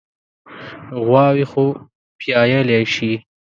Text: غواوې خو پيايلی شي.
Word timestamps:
غواوې 1.07 1.45
خو 1.51 1.65
پيايلی 2.19 2.81
شي. 2.93 3.13